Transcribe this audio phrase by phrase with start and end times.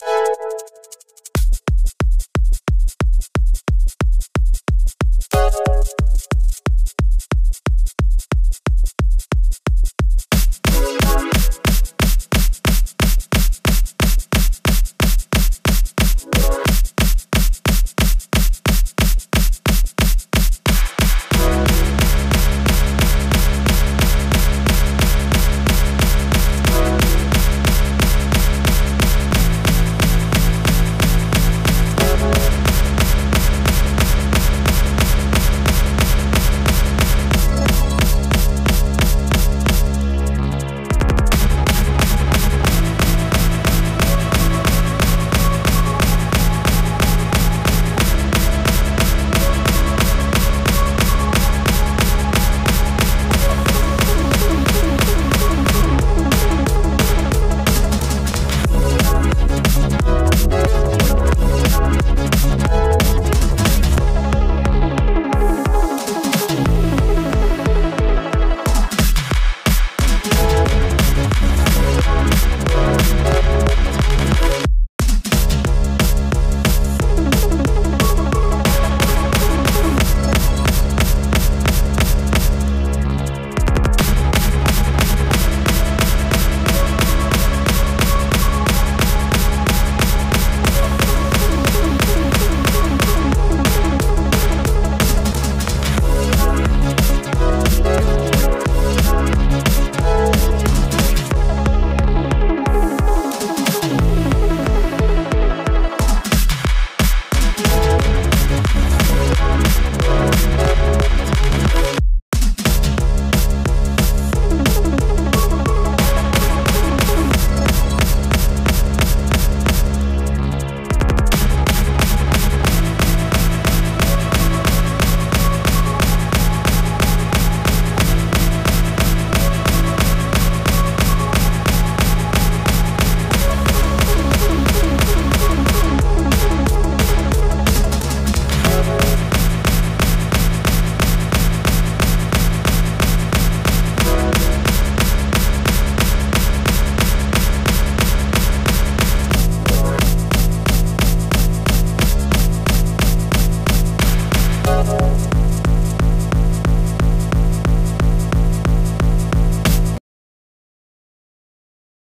[0.00, 0.44] you